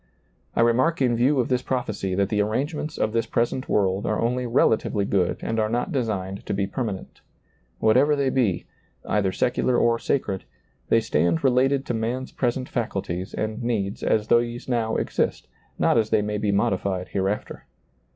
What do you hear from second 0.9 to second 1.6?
in view of